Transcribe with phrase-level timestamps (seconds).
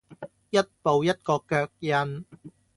[0.49, 2.25] 一步一個腳印